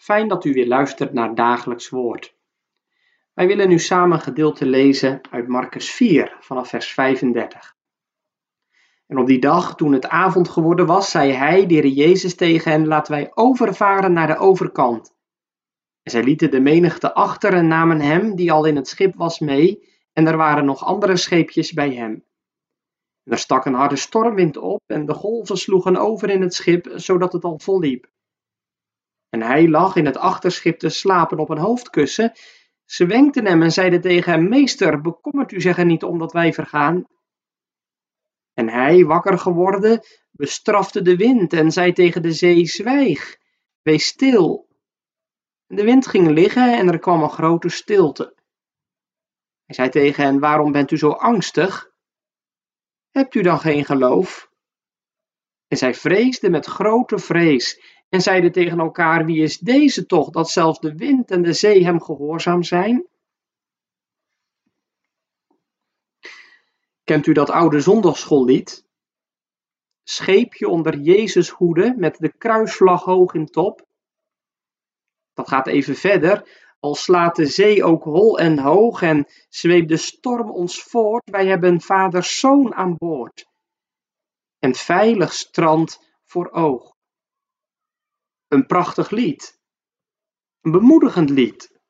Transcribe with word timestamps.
fijn 0.00 0.28
dat 0.28 0.44
u 0.44 0.52
weer 0.52 0.66
luistert 0.66 1.12
naar 1.12 1.34
Dagelijks 1.34 1.88
Woord. 1.88 2.36
Wij 3.34 3.46
willen 3.46 3.68
nu 3.68 3.78
samen 3.78 4.16
een 4.16 4.22
gedeelte 4.22 4.66
lezen 4.66 5.20
uit 5.30 5.48
Marcus 5.48 5.90
4 5.90 6.36
vanaf 6.40 6.68
vers 6.68 6.92
35. 6.92 7.76
En 9.06 9.18
op 9.18 9.26
die 9.26 9.40
dag, 9.40 9.74
toen 9.74 9.92
het 9.92 10.08
avond 10.08 10.48
geworden 10.48 10.86
was, 10.86 11.10
zei 11.10 11.32
hij, 11.32 11.66
de 11.66 11.92
Jezus, 11.92 12.34
tegen 12.34 12.70
hen: 12.70 12.86
Laten 12.86 13.12
wij 13.12 13.30
overvaren 13.34 14.12
naar 14.12 14.26
de 14.26 14.36
overkant. 14.36 15.14
En 16.02 16.10
zij 16.10 16.22
lieten 16.22 16.50
de 16.50 16.60
menigte 16.60 17.14
achter 17.14 17.52
en 17.52 17.66
namen 17.66 18.00
hem, 18.00 18.36
die 18.36 18.52
al 18.52 18.64
in 18.64 18.76
het 18.76 18.88
schip 18.88 19.16
was, 19.16 19.38
mee, 19.38 19.88
en 20.12 20.26
er 20.26 20.36
waren 20.36 20.64
nog 20.64 20.84
andere 20.84 21.16
scheepjes 21.16 21.72
bij 21.72 21.94
hem. 21.94 22.24
En 23.24 23.32
er 23.32 23.38
stak 23.38 23.64
een 23.64 23.74
harde 23.74 23.96
stormwind 23.96 24.56
op, 24.56 24.82
en 24.86 25.06
de 25.06 25.14
golven 25.14 25.56
sloegen 25.56 25.96
over 25.96 26.30
in 26.30 26.42
het 26.42 26.54
schip, 26.54 26.90
zodat 26.94 27.32
het 27.32 27.44
al 27.44 27.58
vol 27.58 27.80
liep. 27.80 28.10
En 29.30 29.42
hij 29.42 29.68
lag 29.68 29.96
in 29.96 30.06
het 30.06 30.16
achterschip 30.16 30.78
te 30.78 30.88
slapen 30.88 31.38
op 31.38 31.48
een 31.48 31.58
hoofdkussen. 31.58 32.32
Ze 32.84 33.06
wenkten 33.06 33.46
hem 33.46 33.62
en 33.62 33.72
zeiden 33.72 34.00
tegen 34.00 34.32
hem: 34.32 34.48
Meester, 34.48 35.00
bekommert 35.00 35.52
u 35.52 35.60
zich 35.60 35.78
er 35.78 35.84
niet 35.84 36.02
om 36.02 36.18
dat 36.18 36.32
wij 36.32 36.52
vergaan? 36.52 37.06
En 38.54 38.68
hij, 38.68 39.04
wakker 39.04 39.38
geworden, 39.38 40.00
bestrafte 40.30 41.02
de 41.02 41.16
wind 41.16 41.52
en 41.52 41.72
zei 41.72 41.92
tegen 41.92 42.22
de 42.22 42.32
zee: 42.32 42.66
Zwijg, 42.66 43.38
wees 43.82 44.06
stil. 44.06 44.68
En 45.66 45.76
de 45.76 45.84
wind 45.84 46.06
ging 46.06 46.30
liggen 46.30 46.78
en 46.78 46.88
er 46.88 46.98
kwam 46.98 47.22
een 47.22 47.30
grote 47.30 47.68
stilte. 47.68 48.34
Hij 49.64 49.74
zei 49.74 49.88
tegen 49.88 50.24
hen: 50.24 50.38
Waarom 50.38 50.72
bent 50.72 50.90
u 50.90 50.98
zo 50.98 51.10
angstig? 51.10 51.90
Hebt 53.10 53.34
u 53.34 53.42
dan 53.42 53.58
geen 53.58 53.84
geloof? 53.84 54.50
En 55.68 55.76
zij 55.76 55.94
vreesden 55.94 56.50
met 56.50 56.66
grote 56.66 57.18
vrees 57.18 57.99
en 58.10 58.20
zeiden 58.20 58.52
tegen 58.52 58.78
elkaar: 58.78 59.24
Wie 59.24 59.42
is 59.42 59.58
deze 59.58 60.06
toch, 60.06 60.30
dat 60.30 60.50
zelfs 60.50 60.80
de 60.80 60.94
wind 60.94 61.30
en 61.30 61.42
de 61.42 61.52
zee 61.52 61.84
hem 61.84 62.02
gehoorzaam 62.02 62.62
zijn? 62.62 63.08
Kent 67.04 67.26
u 67.26 67.32
dat 67.32 67.50
oude 67.50 67.80
zondagschoollied? 67.80 68.88
Scheepje 70.02 70.68
onder 70.68 70.98
Jezus 70.98 71.48
hoede 71.48 71.94
met 71.96 72.16
de 72.18 72.36
kruisvlag 72.38 73.04
hoog 73.04 73.34
in 73.34 73.46
top. 73.46 73.86
Dat 75.32 75.48
gaat 75.48 75.66
even 75.66 75.94
verder. 75.94 76.68
Al 76.80 76.94
slaat 76.94 77.36
de 77.36 77.46
zee 77.46 77.84
ook 77.84 78.04
hol 78.04 78.38
en 78.38 78.58
hoog 78.58 79.02
en 79.02 79.26
zweept 79.48 79.88
de 79.88 79.96
storm 79.96 80.50
ons 80.50 80.82
voort, 80.82 81.30
wij 81.30 81.46
hebben 81.46 81.80
vaders 81.80 82.38
zoon 82.38 82.74
aan 82.74 82.96
boord. 82.98 83.46
En 84.58 84.74
veilig 84.74 85.32
strand 85.32 86.10
voor 86.24 86.50
oog. 86.50 86.98
Een 88.50 88.66
prachtig 88.66 89.10
lied. 89.10 89.60
Een 90.60 90.70
bemoedigend 90.70 91.30
lied. 91.30 91.80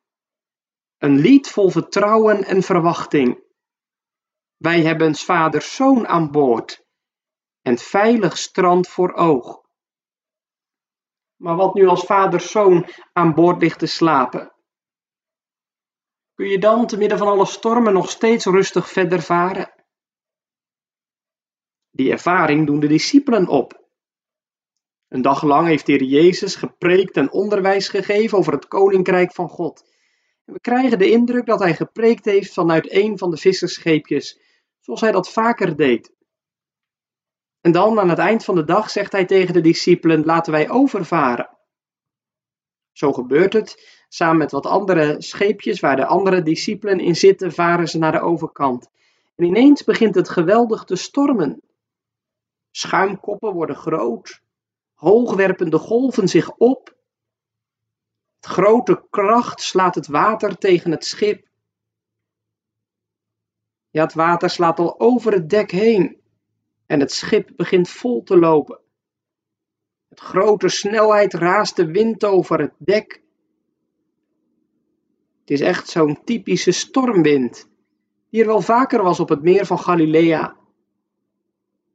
Een 0.98 1.19
lied 1.19 1.48
vol 1.48 1.70
vertrouwen 1.70 2.44
en 2.44 2.62
verwachting. 2.62 3.44
Wij 4.56 4.82
hebben 4.82 5.15
vaders 5.15 5.75
zoon 5.75 6.06
aan 6.06 6.31
boord 6.31 6.87
en 7.62 7.78
veilig 7.78 8.38
strand 8.38 8.88
voor 8.88 9.12
oog. 9.12 9.60
Maar 11.37 11.56
wat 11.56 11.75
nu 11.75 11.87
als 11.87 12.04
vaders 12.04 12.50
zoon 12.50 12.88
aan 13.12 13.34
boord 13.34 13.60
ligt 13.60 13.78
te 13.78 13.87
slapen? 13.87 14.54
Kun 16.34 16.47
je 16.47 16.59
dan 16.59 16.87
te 16.87 16.97
midden 16.97 17.19
van 17.19 17.28
alle 17.28 17.47
stormen 17.47 17.93
nog 17.93 18.10
steeds 18.10 18.44
rustig 18.44 18.88
verder 18.88 19.22
varen? 19.22 19.84
Die 21.91 22.10
ervaring 22.10 22.66
doen 22.66 22.81
de 22.81 22.87
discipelen 22.87 23.49
op. 23.49 23.80
Een 25.10 25.22
dag 25.22 25.43
lang 25.43 25.66
heeft 25.66 25.87
de 25.87 25.93
Heer 25.93 26.03
Jezus 26.03 26.54
gepreekt 26.54 27.16
en 27.16 27.32
onderwijs 27.32 27.88
gegeven 27.88 28.38
over 28.38 28.53
het 28.53 28.69
koninkrijk 28.69 29.32
van 29.32 29.48
God. 29.48 29.84
We 30.44 30.60
krijgen 30.60 30.98
de 30.98 31.10
indruk 31.10 31.47
dat 31.47 31.59
hij 31.59 31.75
gepreekt 31.75 32.25
heeft 32.25 32.53
vanuit 32.53 32.93
een 32.93 33.19
van 33.19 33.31
de 33.31 33.37
vissersscheepjes, 33.37 34.41
zoals 34.81 35.00
hij 35.00 35.12
dat 35.12 35.31
vaker 35.31 35.76
deed. 35.76 36.12
En 37.60 37.72
dan 37.72 38.00
aan 38.00 38.09
het 38.09 38.19
eind 38.19 38.44
van 38.44 38.54
de 38.54 38.65
dag 38.65 38.91
zegt 38.91 39.12
hij 39.12 39.25
tegen 39.25 39.54
de 39.54 39.60
discipelen: 39.60 40.25
Laten 40.25 40.53
wij 40.53 40.70
overvaren. 40.70 41.59
Zo 42.93 43.12
gebeurt 43.12 43.53
het. 43.53 44.03
Samen 44.09 44.38
met 44.38 44.50
wat 44.50 44.66
andere 44.66 45.16
scheepjes 45.19 45.81
waar 45.81 45.97
de 45.97 46.06
andere 46.06 46.43
discipelen 46.43 47.00
in 47.00 47.16
zitten, 47.16 47.53
varen 47.53 47.88
ze 47.88 47.99
naar 47.99 48.12
de 48.12 48.20
overkant. 48.20 48.91
En 49.37 49.44
ineens 49.44 49.84
begint 49.84 50.15
het 50.15 50.28
geweldig 50.28 50.84
te 50.84 50.97
stormen. 50.97 51.62
Schuimkoppen 52.70 53.53
worden 53.53 53.76
groot, 53.76 54.41
hoogwerpende 55.00 55.78
golven 55.78 56.28
zich 56.28 56.50
op. 56.56 56.97
Met 58.41 58.50
grote 58.50 59.06
kracht 59.11 59.61
slaat 59.61 59.94
het 59.94 60.06
water 60.06 60.59
tegen 60.59 60.91
het 60.91 61.05
schip. 61.05 61.49
Ja, 63.91 64.03
het 64.03 64.15
water 64.15 64.50
slaat 64.50 64.78
al 64.78 65.00
over 65.00 65.33
het 65.33 65.50
dek 65.50 65.71
heen 65.71 66.21
en 66.87 67.00
het 67.00 67.12
schip 67.12 67.50
begint 67.56 67.88
vol 67.88 68.22
te 68.22 68.38
lopen. 68.38 68.81
Met 70.09 70.21
grote 70.21 70.69
snelheid 70.69 71.34
raast 71.34 71.77
de 71.77 71.87
wind 71.87 72.25
over 72.25 72.61
het 72.61 72.75
dek. 72.78 73.22
Het 75.41 75.50
is 75.50 75.61
echt 75.61 75.88
zo'n 75.88 76.25
typische 76.25 76.72
stormwind, 76.72 77.69
die 78.31 78.41
er 78.41 78.47
wel 78.47 78.61
vaker 78.61 79.03
was 79.03 79.21
op 79.21 79.28
het 79.28 79.43
meer 79.43 79.67
van 79.67 79.78
Galilea 79.78 80.59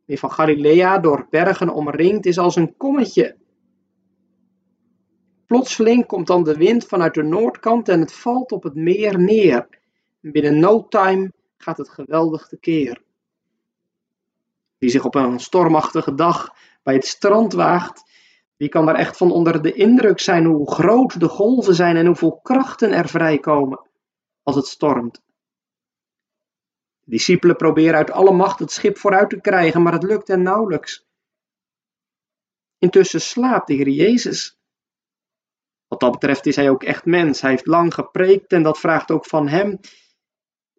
meer 0.05 0.17
van 0.17 0.31
Galilea 0.31 0.99
door 0.99 1.27
bergen 1.29 1.69
omringd 1.69 2.25
is 2.25 2.38
als 2.38 2.55
een 2.55 2.77
kommetje. 2.77 3.38
Plotseling 5.45 6.05
komt 6.05 6.27
dan 6.27 6.43
de 6.43 6.57
wind 6.57 6.85
vanuit 6.85 7.13
de 7.13 7.23
noordkant 7.23 7.89
en 7.89 7.99
het 7.99 8.13
valt 8.13 8.51
op 8.51 8.63
het 8.63 8.75
meer 8.75 9.19
neer. 9.19 9.67
binnen 10.21 10.59
no 10.59 10.88
time 10.88 11.31
gaat 11.57 11.77
het 11.77 11.89
geweldig 11.89 12.47
tekeer. 12.47 13.01
Wie 14.77 14.89
zich 14.89 15.05
op 15.05 15.16
een 15.16 15.39
stormachtige 15.39 16.13
dag 16.13 16.53
bij 16.83 16.93
het 16.93 17.05
strand 17.05 17.53
waagt, 17.53 18.03
die 18.57 18.69
kan 18.69 18.85
daar 18.85 18.95
echt 18.95 19.17
van 19.17 19.31
onder 19.31 19.61
de 19.61 19.73
indruk 19.73 20.19
zijn 20.19 20.45
hoe 20.45 20.72
groot 20.72 21.19
de 21.19 21.27
golven 21.27 21.75
zijn 21.75 21.95
en 21.95 22.05
hoeveel 22.05 22.39
krachten 22.43 22.91
er 22.91 23.07
vrijkomen 23.07 23.89
als 24.43 24.55
het 24.55 24.66
stormt. 24.66 25.24
De 27.05 27.11
discipelen 27.11 27.55
proberen 27.55 27.95
uit 27.95 28.11
alle 28.11 28.31
macht 28.31 28.59
het 28.59 28.71
schip 28.71 28.97
vooruit 28.97 29.29
te 29.29 29.41
krijgen, 29.41 29.81
maar 29.81 29.93
het 29.93 30.03
lukt 30.03 30.27
hen 30.27 30.41
nauwelijks. 30.41 31.05
Intussen 32.77 33.21
slaapt 33.21 33.67
de 33.67 33.73
Heer 33.73 33.89
Jezus. 33.89 34.59
Wat 35.88 35.99
dat 35.99 36.11
betreft 36.11 36.45
is 36.45 36.55
hij 36.55 36.69
ook 36.69 36.83
echt 36.83 37.05
mens. 37.05 37.41
Hij 37.41 37.51
heeft 37.51 37.66
lang 37.66 37.93
gepreekt 37.93 38.51
en 38.51 38.63
dat 38.63 38.79
vraagt 38.79 39.11
ook 39.11 39.25
van 39.25 39.47
hem 39.47 39.79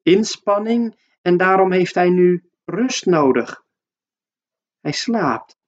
inspanning 0.02 0.96
en 1.22 1.36
daarom 1.36 1.72
heeft 1.72 1.94
hij 1.94 2.10
nu 2.10 2.50
rust 2.64 3.06
nodig. 3.06 3.64
Hij 4.80 4.92
slaapt. 4.92 5.58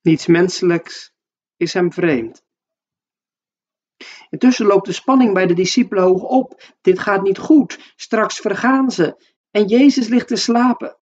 Niets 0.00 0.26
menselijks 0.26 1.14
is 1.56 1.72
hem 1.72 1.92
vreemd. 1.92 2.41
Intussen 4.30 4.66
loopt 4.66 4.86
de 4.86 4.92
spanning 4.92 5.34
bij 5.34 5.46
de 5.46 5.54
discipelen 5.54 6.04
hoog 6.04 6.22
op. 6.22 6.62
Dit 6.80 6.98
gaat 6.98 7.22
niet 7.22 7.38
goed. 7.38 7.92
Straks 7.96 8.38
vergaan 8.38 8.90
ze. 8.90 9.34
En 9.50 9.66
Jezus 9.66 10.08
ligt 10.08 10.28
te 10.28 10.36
slapen. 10.36 10.98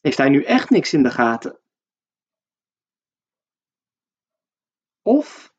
Heeft 0.00 0.18
hij 0.18 0.28
nu 0.28 0.42
echt 0.42 0.70
niks 0.70 0.92
in 0.92 1.02
de 1.02 1.10
gaten? 1.10 1.60
Of 5.02 5.54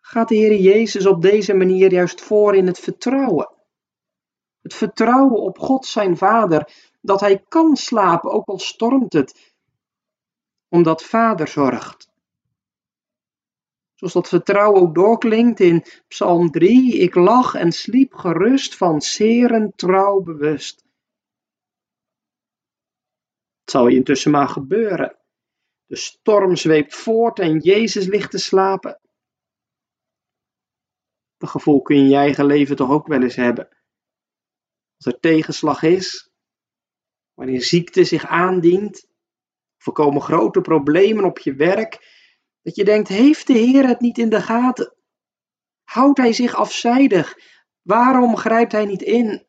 gaat 0.00 0.28
de 0.28 0.34
Heer 0.34 0.60
Jezus 0.60 1.06
op 1.06 1.22
deze 1.22 1.54
manier 1.54 1.92
juist 1.92 2.20
voor 2.20 2.56
in 2.56 2.66
het 2.66 2.78
vertrouwen? 2.78 3.54
Het 4.62 4.74
vertrouwen 4.74 5.40
op 5.40 5.58
God 5.58 5.86
zijn 5.86 6.16
Vader, 6.16 6.72
dat 7.00 7.20
hij 7.20 7.44
kan 7.48 7.76
slapen, 7.76 8.30
ook 8.30 8.46
al 8.48 8.58
stormt 8.58 9.12
het, 9.12 9.54
omdat 10.68 11.02
Vader 11.02 11.48
zorgt. 11.48 12.09
Zoals 14.00 14.14
dat 14.14 14.28
vertrouwen 14.28 14.80
ook 14.80 14.94
doorklinkt 14.94 15.60
in 15.60 15.84
Psalm 16.08 16.50
3. 16.50 16.98
Ik 16.98 17.14
lag 17.14 17.54
en 17.54 17.72
sliep 17.72 18.14
gerust 18.14 18.76
van 18.76 19.00
zeren 19.00 19.72
trouw 19.76 20.20
bewust. 20.20 20.84
Het 23.60 23.70
zal 23.70 23.88
intussen 23.88 24.30
maar 24.30 24.48
gebeuren. 24.48 25.18
De 25.86 25.96
storm 25.96 26.56
zweept 26.56 26.94
voort 26.94 27.38
en 27.38 27.58
Jezus 27.58 28.06
ligt 28.06 28.30
te 28.30 28.38
slapen. 28.38 29.00
Dat 31.36 31.50
gevoel 31.50 31.82
kun 31.82 31.96
je 31.96 32.02
in 32.02 32.08
je 32.08 32.16
eigen 32.16 32.44
leven 32.46 32.76
toch 32.76 32.90
ook 32.90 33.06
wel 33.06 33.22
eens 33.22 33.36
hebben. 33.36 33.68
Als 34.96 35.14
er 35.14 35.20
tegenslag 35.20 35.82
is, 35.82 36.30
wanneer 37.34 37.62
ziekte 37.62 38.04
zich 38.04 38.26
aandient, 38.26 39.08
of 39.78 39.86
er 39.86 39.92
komen 39.92 40.22
grote 40.22 40.60
problemen 40.60 41.24
op 41.24 41.38
je 41.38 41.54
werk, 41.54 42.19
dat 42.62 42.76
je 42.76 42.84
denkt, 42.84 43.08
heeft 43.08 43.46
de 43.46 43.52
Heer 43.52 43.86
het 43.86 44.00
niet 44.00 44.18
in 44.18 44.28
de 44.28 44.40
gaten? 44.40 44.94
Houdt 45.84 46.18
Hij 46.18 46.32
zich 46.32 46.54
afzijdig? 46.54 47.38
Waarom 47.82 48.36
grijpt 48.36 48.72
Hij 48.72 48.84
niet 48.84 49.02
in? 49.02 49.46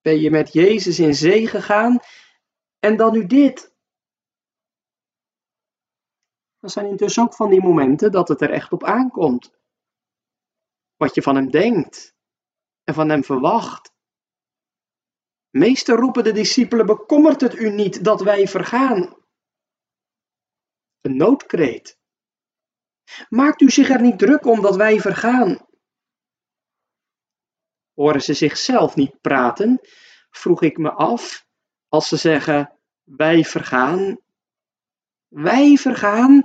Ben 0.00 0.20
je 0.20 0.30
met 0.30 0.52
Jezus 0.52 0.98
in 0.98 1.14
zee 1.14 1.46
gegaan 1.46 1.98
en 2.78 2.96
dan 2.96 3.12
nu 3.12 3.26
dit? 3.26 3.74
Dat 6.58 6.70
zijn 6.70 6.86
intussen 6.86 7.22
ook 7.22 7.34
van 7.34 7.50
die 7.50 7.62
momenten 7.62 8.12
dat 8.12 8.28
het 8.28 8.40
er 8.40 8.50
echt 8.50 8.72
op 8.72 8.84
aankomt. 8.84 9.58
Wat 10.96 11.14
je 11.14 11.22
van 11.22 11.34
hem 11.34 11.50
denkt 11.50 12.14
en 12.84 12.94
van 12.94 13.08
hem 13.08 13.24
verwacht. 13.24 13.92
Meester 15.50 15.96
roepen 15.96 16.24
de 16.24 16.32
discipelen, 16.32 16.86
bekommert 16.86 17.40
het 17.40 17.54
u 17.54 17.70
niet 17.70 18.04
dat 18.04 18.20
wij 18.22 18.48
vergaan? 18.48 19.19
Een 21.00 21.16
noodkreet. 21.16 21.98
Maakt 23.28 23.60
u 23.60 23.70
zich 23.70 23.88
er 23.88 24.00
niet 24.00 24.18
druk 24.18 24.44
om 24.44 24.60
dat 24.60 24.76
wij 24.76 25.00
vergaan? 25.00 25.68
Horen 27.94 28.20
ze 28.20 28.34
zichzelf 28.34 28.94
niet 28.94 29.20
praten? 29.20 29.80
Vroeg 30.30 30.62
ik 30.62 30.76
me 30.76 30.90
af, 30.90 31.46
als 31.88 32.08
ze 32.08 32.16
zeggen, 32.16 32.78
wij 33.02 33.44
vergaan. 33.44 34.20
Wij 35.28 35.76
vergaan. 35.76 36.44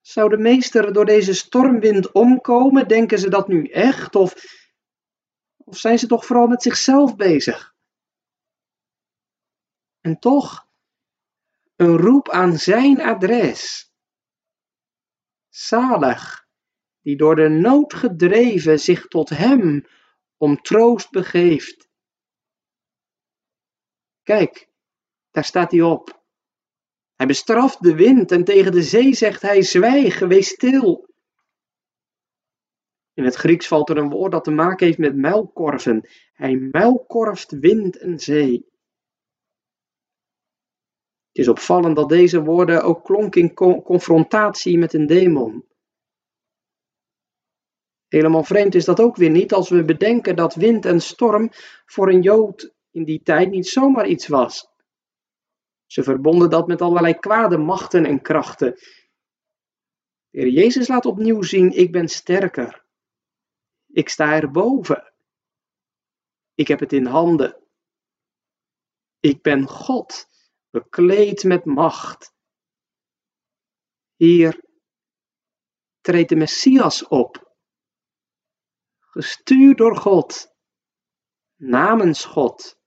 Zou 0.00 0.28
de 0.28 0.36
meester 0.36 0.92
door 0.92 1.04
deze 1.04 1.34
stormwind 1.34 2.12
omkomen? 2.12 2.88
Denken 2.88 3.18
ze 3.18 3.30
dat 3.30 3.48
nu 3.48 3.64
echt? 3.64 4.14
Of, 4.14 4.34
of 5.56 5.76
zijn 5.76 5.98
ze 5.98 6.06
toch 6.06 6.26
vooral 6.26 6.46
met 6.46 6.62
zichzelf 6.62 7.16
bezig? 7.16 7.74
En 10.00 10.18
toch 10.18 10.67
een 11.78 11.96
roep 11.96 12.28
aan 12.28 12.58
zijn 12.58 13.00
adres. 13.00 13.92
Zalig, 15.48 16.46
die 17.00 17.16
door 17.16 17.36
de 17.36 17.48
nood 17.48 17.94
gedreven 17.94 18.80
zich 18.80 19.06
tot 19.06 19.28
hem 19.28 19.86
om 20.36 20.62
troost 20.62 21.10
begeeft. 21.10 21.88
Kijk, 24.22 24.68
daar 25.30 25.44
staat 25.44 25.70
hij 25.70 25.82
op. 25.82 26.22
Hij 27.14 27.26
bestraft 27.26 27.82
de 27.82 27.94
wind 27.94 28.32
en 28.32 28.44
tegen 28.44 28.72
de 28.72 28.82
zee 28.82 29.14
zegt 29.14 29.42
hij: 29.42 29.62
Zwijg, 29.62 30.18
wees 30.18 30.48
stil. 30.48 31.08
In 33.14 33.24
het 33.24 33.34
Grieks 33.34 33.68
valt 33.68 33.90
er 33.90 33.96
een 33.96 34.10
woord 34.10 34.32
dat 34.32 34.44
te 34.44 34.50
maken 34.50 34.86
heeft 34.86 34.98
met 34.98 35.16
muilkorven. 35.16 36.08
Hij 36.32 36.56
muilkorft 36.56 37.50
wind 37.50 37.98
en 37.98 38.18
zee. 38.18 38.66
Het 41.38 41.46
is 41.46 41.52
opvallend 41.52 41.96
dat 41.96 42.08
deze 42.08 42.42
woorden 42.42 42.82
ook 42.82 43.04
klonken 43.04 43.40
in 43.40 43.54
confrontatie 43.82 44.78
met 44.78 44.92
een 44.92 45.06
demon. 45.06 45.64
Helemaal 48.08 48.44
vreemd 48.44 48.74
is 48.74 48.84
dat 48.84 49.00
ook 49.00 49.16
weer 49.16 49.30
niet 49.30 49.52
als 49.52 49.68
we 49.68 49.84
bedenken 49.84 50.36
dat 50.36 50.54
wind 50.54 50.84
en 50.84 51.00
storm 51.00 51.50
voor 51.86 52.08
een 52.08 52.22
Jood 52.22 52.74
in 52.90 53.04
die 53.04 53.22
tijd 53.22 53.50
niet 53.50 53.66
zomaar 53.66 54.06
iets 54.06 54.26
was. 54.26 54.68
Ze 55.86 56.02
verbonden 56.02 56.50
dat 56.50 56.66
met 56.66 56.80
allerlei 56.80 57.14
kwade 57.14 57.56
machten 57.56 58.04
en 58.04 58.22
krachten. 58.22 58.72
De 60.30 60.40
Heer 60.40 60.48
Jezus 60.48 60.88
laat 60.88 61.06
opnieuw 61.06 61.42
zien: 61.42 61.70
ik 61.72 61.92
ben 61.92 62.08
sterker. 62.08 62.84
Ik 63.86 64.08
sta 64.08 64.34
erboven. 64.34 65.12
Ik 66.54 66.68
heb 66.68 66.80
het 66.80 66.92
in 66.92 67.06
handen. 67.06 67.56
Ik 69.20 69.42
ben 69.42 69.68
God 69.68 70.28
bekleed 70.70 71.44
met 71.44 71.64
macht. 71.64 72.36
Hier 74.16 74.64
treedt 76.00 76.28
de 76.28 76.36
Messias 76.36 77.06
op, 77.06 77.54
gestuurd 78.98 79.78
door 79.78 79.96
God, 79.96 80.54
namens 81.56 82.24
God. 82.24 82.78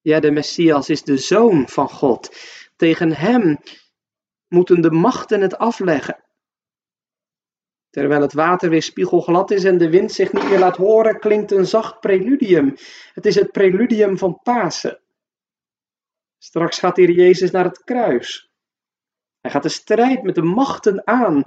Ja, 0.00 0.20
de 0.20 0.30
Messias 0.30 0.88
is 0.88 1.02
de 1.02 1.16
zoon 1.16 1.68
van 1.68 1.88
God. 1.88 2.36
Tegen 2.76 3.12
hem 3.12 3.58
moeten 4.48 4.80
de 4.80 4.90
machten 4.90 5.40
het 5.40 5.58
afleggen. 5.58 6.24
Terwijl 7.90 8.20
het 8.20 8.32
water 8.32 8.70
weer 8.70 8.82
spiegelglad 8.82 9.50
is 9.50 9.64
en 9.64 9.78
de 9.78 9.90
wind 9.90 10.12
zich 10.12 10.32
niet 10.32 10.48
meer 10.48 10.58
laat 10.58 10.76
horen, 10.76 11.18
klinkt 11.18 11.50
een 11.50 11.66
zacht 11.66 12.00
preludium. 12.00 12.74
Het 13.12 13.26
is 13.26 13.34
het 13.34 13.52
preludium 13.52 14.18
van 14.18 14.40
Pasen. 14.42 15.00
Straks 16.38 16.78
gaat 16.78 16.96
hier 16.96 17.10
Jezus 17.10 17.50
naar 17.50 17.64
het 17.64 17.84
kruis. 17.84 18.50
Hij 19.40 19.50
gaat 19.50 19.62
de 19.62 19.68
strijd 19.68 20.22
met 20.22 20.34
de 20.34 20.42
machten 20.42 21.06
aan. 21.06 21.42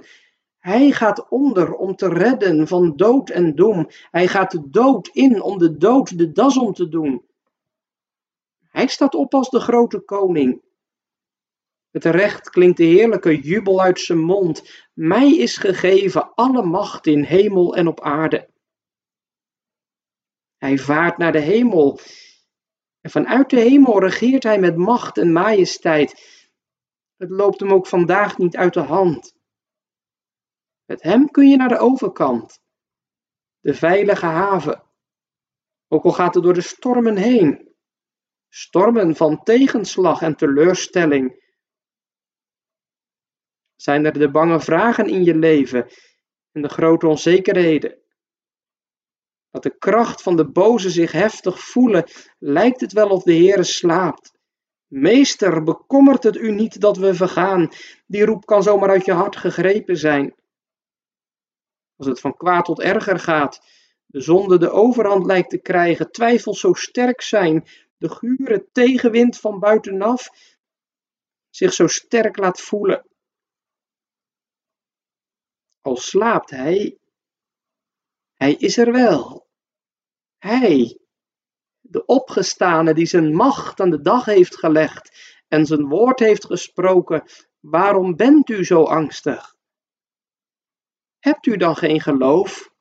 Hij 0.58 0.90
gaat 0.90 1.28
onder 1.28 1.74
om 1.74 1.96
te 1.96 2.08
redden 2.08 2.68
van 2.68 2.96
dood 2.96 3.30
en 3.30 3.54
doem. 3.54 3.88
Hij 4.10 4.28
gaat 4.28 4.50
de 4.50 4.70
dood 4.70 5.08
in 5.08 5.42
om 5.42 5.58
de 5.58 5.76
dood 5.76 6.18
de 6.18 6.32
das 6.32 6.58
om 6.58 6.72
te 6.72 6.88
doen. 6.88 7.26
Hij 8.68 8.86
staat 8.86 9.14
op 9.14 9.34
als 9.34 9.50
de 9.50 9.60
grote 9.60 10.00
koning. 10.00 10.62
Met 11.90 12.04
recht 12.04 12.50
klinkt 12.50 12.76
de 12.76 12.84
heerlijke 12.84 13.40
jubel 13.40 13.80
uit 13.80 14.00
zijn 14.00 14.18
mond. 14.18 14.86
Mij 14.92 15.36
is 15.36 15.56
gegeven 15.56 16.34
alle 16.34 16.62
macht 16.62 17.06
in 17.06 17.22
hemel 17.22 17.76
en 17.76 17.86
op 17.86 18.00
aarde. 18.00 18.48
Hij 20.56 20.78
vaart 20.78 21.18
naar 21.18 21.32
de 21.32 21.40
hemel 21.40 21.98
en 23.02 23.10
vanuit 23.10 23.50
de 23.50 23.60
hemel 23.60 24.00
regeert 24.00 24.42
hij 24.42 24.58
met 24.58 24.76
macht 24.76 25.18
en 25.18 25.32
majesteit. 25.32 26.40
Het 27.16 27.30
loopt 27.30 27.60
hem 27.60 27.72
ook 27.72 27.86
vandaag 27.86 28.38
niet 28.38 28.56
uit 28.56 28.74
de 28.74 28.80
hand. 28.80 29.36
Met 30.84 31.02
hem 31.02 31.30
kun 31.30 31.48
je 31.48 31.56
naar 31.56 31.68
de 31.68 31.78
overkant, 31.78 32.62
de 33.60 33.74
veilige 33.74 34.26
haven. 34.26 34.82
Ook 35.88 36.04
al 36.04 36.12
gaat 36.12 36.34
het 36.34 36.42
door 36.42 36.54
de 36.54 36.60
stormen 36.60 37.16
heen, 37.16 37.74
stormen 38.48 39.16
van 39.16 39.42
tegenslag 39.42 40.22
en 40.22 40.36
teleurstelling. 40.36 41.40
Zijn 43.76 44.04
er 44.04 44.12
de 44.12 44.30
bange 44.30 44.60
vragen 44.60 45.08
in 45.08 45.24
je 45.24 45.34
leven 45.34 45.90
en 46.52 46.62
de 46.62 46.68
grote 46.68 47.06
onzekerheden? 47.06 48.01
Dat 49.52 49.62
de 49.62 49.78
kracht 49.78 50.22
van 50.22 50.36
de 50.36 50.48
boze 50.48 50.90
zich 50.90 51.12
heftig 51.12 51.60
voelen, 51.60 52.04
lijkt 52.38 52.80
het 52.80 52.92
wel 52.92 53.08
of 53.08 53.22
de 53.22 53.34
Heere 53.34 53.62
slaapt. 53.62 54.32
Meester, 54.86 55.62
bekommert 55.62 56.22
het 56.22 56.36
u 56.36 56.50
niet 56.50 56.80
dat 56.80 56.96
we 56.96 57.14
vergaan? 57.14 57.68
Die 58.06 58.24
roep 58.24 58.46
kan 58.46 58.62
zomaar 58.62 58.88
uit 58.88 59.04
je 59.04 59.12
hart 59.12 59.36
gegrepen 59.36 59.96
zijn. 59.96 60.34
Als 61.96 62.06
het 62.06 62.20
van 62.20 62.36
kwaad 62.36 62.64
tot 62.64 62.80
erger 62.80 63.18
gaat, 63.18 63.60
de 64.06 64.20
zonde 64.20 64.58
de 64.58 64.70
overhand 64.70 65.26
lijkt 65.26 65.50
te 65.50 65.58
krijgen, 65.58 66.10
twijfels 66.10 66.60
zo 66.60 66.72
sterk 66.72 67.20
zijn, 67.20 67.66
de 67.96 68.08
gure 68.08 68.68
tegenwind 68.72 69.38
van 69.38 69.58
buitenaf 69.58 70.28
zich 71.50 71.72
zo 71.72 71.86
sterk 71.86 72.36
laat 72.36 72.60
voelen. 72.60 73.06
Al 75.80 75.96
slaapt 75.96 76.50
hij, 76.50 76.98
hij 78.42 78.54
is 78.54 78.76
er 78.76 78.92
wel. 78.92 79.48
Hij, 80.38 80.98
de 81.80 82.04
opgestane 82.04 82.94
die 82.94 83.06
zijn 83.06 83.34
macht 83.34 83.80
aan 83.80 83.90
de 83.90 84.00
dag 84.00 84.24
heeft 84.24 84.56
gelegd 84.56 85.10
en 85.48 85.66
zijn 85.66 85.88
woord 85.88 86.18
heeft 86.18 86.44
gesproken, 86.44 87.22
waarom 87.60 88.16
bent 88.16 88.48
u 88.48 88.64
zo 88.64 88.82
angstig? 88.84 89.56
Hebt 91.18 91.46
u 91.46 91.56
dan 91.56 91.76
geen 91.76 92.00
geloof? 92.00 92.74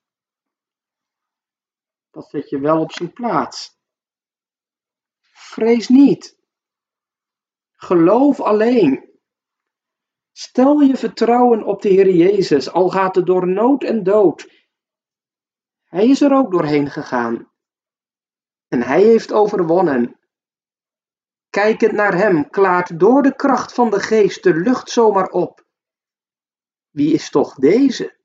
Dat 2.10 2.30
zet 2.30 2.50
je 2.50 2.60
wel 2.60 2.82
op 2.82 2.92
zijn 2.92 3.14
plaats. 3.14 3.80
Vrees 5.32 5.88
niet. 5.88 6.40
Geloof 7.72 8.40
alleen. 8.40 9.10
Stel 10.32 10.80
je 10.80 10.98
vertrouwen 10.98 11.64
op 11.64 11.82
de 11.82 11.90
Heer 11.90 12.10
Jezus, 12.10 12.72
al 12.72 12.90
gaat 12.90 13.16
het 13.16 13.26
door 13.26 13.48
nood 13.48 13.84
en 13.84 14.04
dood. 14.04 14.61
Hij 15.92 16.08
is 16.08 16.22
er 16.22 16.34
ook 16.34 16.52
doorheen 16.52 16.90
gegaan. 16.90 17.52
En 18.68 18.82
hij 18.82 19.04
heeft 19.04 19.32
overwonnen. 19.32 20.20
Kijkend 21.50 21.92
naar 21.92 22.14
hem 22.14 22.50
klaart 22.50 23.00
door 23.00 23.22
de 23.22 23.36
kracht 23.36 23.74
van 23.74 23.90
de 23.90 24.00
geest 24.00 24.44
de 24.44 24.54
lucht 24.54 24.90
zomaar 24.90 25.28
op. 25.28 25.66
Wie 26.90 27.14
is 27.14 27.30
toch 27.30 27.56
deze? 27.56 28.20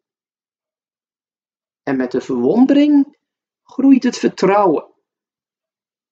En 1.83 1.97
met 1.97 2.11
de 2.11 2.21
verwondering 2.21 3.19
groeit 3.63 4.03
het 4.03 4.17
vertrouwen. 4.17 4.95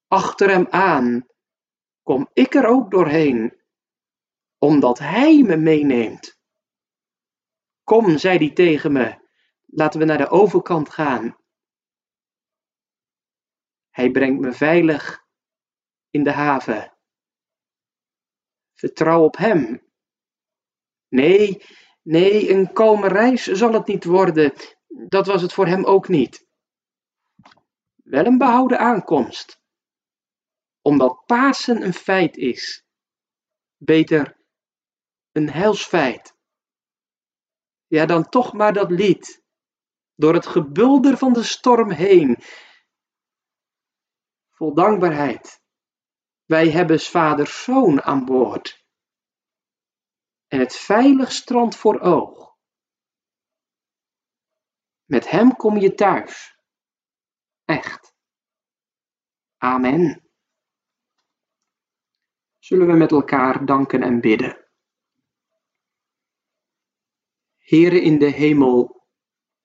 Achter 0.08 0.50
hem 0.50 0.66
aan 0.70 1.26
kom 2.02 2.28
ik 2.32 2.54
er 2.54 2.66
ook 2.66 2.90
doorheen, 2.90 3.60
omdat 4.58 4.98
hij 4.98 5.42
me 5.42 5.56
meeneemt. 5.56 6.38
Kom, 7.84 8.18
zei 8.18 8.38
hij 8.38 8.52
tegen 8.52 8.92
me, 8.92 9.28
laten 9.66 10.00
we 10.00 10.06
naar 10.06 10.18
de 10.18 10.28
overkant 10.28 10.90
gaan. 10.90 11.42
Hij 13.94 14.10
brengt 14.10 14.40
me 14.40 14.52
veilig 14.52 15.24
in 16.10 16.24
de 16.24 16.32
haven. 16.32 16.98
Vertrouw 18.74 19.22
op 19.22 19.36
hem. 19.36 19.92
Nee, 21.08 21.62
nee, 22.02 22.50
een 22.50 22.72
kalme 22.72 23.08
reis 23.08 23.42
zal 23.42 23.72
het 23.72 23.86
niet 23.86 24.04
worden. 24.04 24.52
Dat 25.08 25.26
was 25.26 25.42
het 25.42 25.52
voor 25.52 25.66
hem 25.66 25.84
ook 25.84 26.08
niet. 26.08 26.46
Wel 27.94 28.24
een 28.24 28.38
behouden 28.38 28.78
aankomst. 28.78 29.60
Omdat 30.82 31.22
Pasen 31.26 31.82
een 31.82 31.94
feit 31.94 32.36
is. 32.36 32.84
Beter, 33.76 34.36
een 35.32 35.50
heilsfeit. 35.50 36.36
Ja, 37.86 38.06
dan 38.06 38.28
toch 38.28 38.52
maar 38.52 38.72
dat 38.72 38.90
lied. 38.90 39.42
Door 40.14 40.34
het 40.34 40.46
gebulder 40.46 41.16
van 41.16 41.32
de 41.32 41.42
storm 41.42 41.90
heen. 41.90 42.38
Vol 44.54 44.74
dankbaarheid. 44.74 45.62
Wij 46.44 46.70
hebben 46.70 47.00
vaders 47.00 47.62
zoon 47.62 48.02
aan 48.02 48.24
boord. 48.24 48.86
En 50.46 50.58
het 50.58 50.76
veilig 50.76 51.32
strand 51.32 51.76
voor 51.76 52.00
oog. 52.00 52.56
Met 55.04 55.30
hem 55.30 55.56
kom 55.56 55.76
je 55.76 55.94
thuis. 55.94 56.58
Echt. 57.64 58.14
Amen. 59.56 60.30
Zullen 62.58 62.86
we 62.86 62.92
met 62.92 63.10
elkaar 63.10 63.66
danken 63.66 64.02
en 64.02 64.20
bidden. 64.20 64.68
Heere 67.58 68.00
in 68.00 68.18
de 68.18 68.30
hemel, 68.30 69.03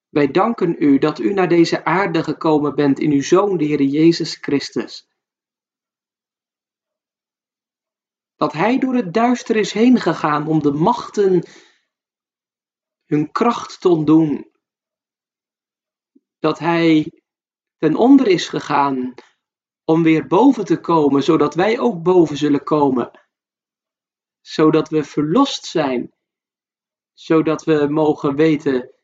wij 0.10 0.28
danken 0.28 0.76
u 0.80 0.98
dat 0.98 1.20
u 1.20 1.34
naar 1.34 1.48
deze 1.48 1.86
aarde 1.86 2.24
gekomen 2.24 2.76
bent 2.76 3.00
in 3.00 3.12
uw 3.12 3.22
Zoon, 3.22 3.58
de 3.58 3.66
Heer 3.66 3.82
Jezus 3.82 4.36
Christus. 4.36 5.08
Dat 8.36 8.54
Hij 8.54 8.80
door 8.80 8.96
het 8.96 9.14
duister 9.14 9.56
is 9.56 9.74
heen 9.74 10.00
gegaan 10.00 10.48
om 10.48 10.62
de 10.62 10.72
machten 10.72 11.44
hun 13.06 13.32
kracht 13.32 13.82
te 13.82 13.90
ontdoen. 13.90 14.52
Dat 16.40 16.60
Hij 16.60 17.22
ten 17.78 17.96
onder 17.96 18.28
is 18.28 18.48
gegaan 18.48 19.14
om 19.84 20.04
weer 20.04 20.28
boven 20.28 20.66
te 20.66 20.80
komen, 20.80 21.24
zodat 21.24 21.56
wij 21.56 21.80
ook 21.80 22.04
boven 22.04 22.38
zullen 22.38 22.64
komen. 22.64 23.28
Zodat 24.42 24.90
we 24.90 25.04
verlost 25.04 25.66
zijn, 25.66 26.14
zodat 27.14 27.64
we 27.64 27.88
mogen 27.90 28.36
weten 28.36 28.99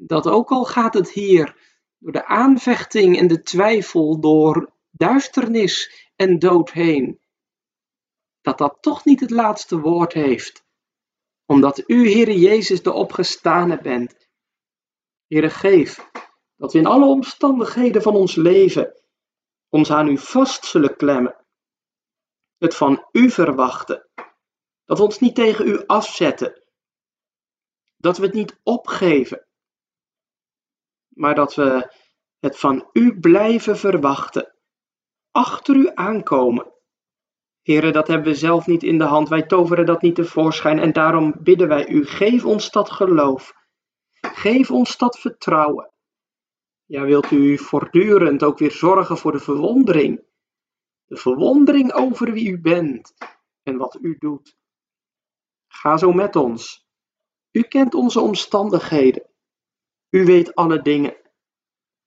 dat 0.00 0.26
ook 0.26 0.50
al 0.50 0.64
gaat 0.64 0.94
het 0.94 1.10
hier 1.10 1.56
door 1.98 2.12
de 2.12 2.26
aanvechting 2.26 3.18
en 3.18 3.26
de 3.26 3.42
twijfel, 3.42 4.20
door 4.20 4.72
duisternis 4.90 6.10
en 6.16 6.38
dood 6.38 6.70
heen, 6.70 7.20
dat 8.40 8.58
dat 8.58 8.78
toch 8.80 9.04
niet 9.04 9.20
het 9.20 9.30
laatste 9.30 9.80
woord 9.80 10.12
heeft, 10.12 10.64
omdat 11.46 11.82
u, 11.86 12.10
Heere 12.10 12.38
Jezus, 12.38 12.82
de 12.82 12.92
opgestane 12.92 13.80
bent. 13.80 14.30
Heere, 15.26 15.50
geef 15.50 16.10
dat 16.56 16.72
we 16.72 16.78
in 16.78 16.86
alle 16.86 17.06
omstandigheden 17.06 18.02
van 18.02 18.14
ons 18.14 18.34
leven 18.34 19.02
ons 19.68 19.90
aan 19.90 20.08
u 20.08 20.18
vast 20.18 20.64
zullen 20.64 20.96
klemmen, 20.96 21.44
het 22.58 22.76
van 22.76 23.08
u 23.12 23.30
verwachten, 23.30 24.08
dat 24.84 24.98
we 24.98 25.04
ons 25.04 25.18
niet 25.18 25.34
tegen 25.34 25.68
u 25.68 25.86
afzetten, 25.86 26.62
dat 27.96 28.18
we 28.18 28.24
het 28.24 28.34
niet 28.34 28.60
opgeven, 28.62 29.46
maar 31.22 31.34
dat 31.34 31.54
we 31.54 31.92
het 32.38 32.58
van 32.58 32.88
u 32.92 33.20
blijven 33.20 33.76
verwachten, 33.76 34.54
achter 35.30 35.76
u 35.76 35.90
aankomen. 35.94 36.72
Heren, 37.60 37.92
dat 37.92 38.08
hebben 38.08 38.32
we 38.32 38.38
zelf 38.38 38.66
niet 38.66 38.82
in 38.82 38.98
de 38.98 39.04
hand, 39.04 39.28
wij 39.28 39.42
toveren 39.42 39.86
dat 39.86 40.02
niet 40.02 40.14
tevoorschijn 40.14 40.78
en 40.78 40.92
daarom 40.92 41.34
bidden 41.38 41.68
wij 41.68 41.88
u, 41.88 42.06
geef 42.06 42.44
ons 42.44 42.70
dat 42.70 42.90
geloof, 42.90 43.52
geef 44.20 44.70
ons 44.70 44.96
dat 44.96 45.18
vertrouwen. 45.18 45.92
Ja, 46.84 47.02
wilt 47.02 47.30
u 47.30 47.58
voortdurend 47.58 48.42
ook 48.42 48.58
weer 48.58 48.72
zorgen 48.72 49.16
voor 49.16 49.32
de 49.32 49.40
verwondering, 49.40 50.24
de 51.04 51.16
verwondering 51.16 51.92
over 51.92 52.32
wie 52.32 52.50
u 52.50 52.60
bent 52.60 53.14
en 53.62 53.76
wat 53.76 53.98
u 54.00 54.16
doet. 54.18 54.56
Ga 55.68 55.96
zo 55.96 56.12
met 56.12 56.36
ons. 56.36 56.86
U 57.50 57.62
kent 57.62 57.94
onze 57.94 58.20
omstandigheden. 58.20 59.31
U 60.14 60.24
weet 60.24 60.54
alle 60.54 60.82
dingen. 60.82 61.16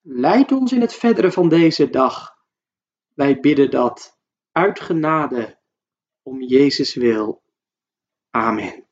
Leid 0.01 0.51
ons 0.51 0.71
in 0.71 0.81
het 0.81 0.93
verdere 0.93 1.31
van 1.31 1.49
deze 1.49 1.89
dag. 1.89 2.35
Wij 3.13 3.39
bidden 3.39 3.71
dat 3.71 4.19
uit 4.51 4.79
genade 4.79 5.59
om 6.21 6.41
Jezus 6.41 6.93
wil. 6.93 7.43
Amen. 8.29 8.84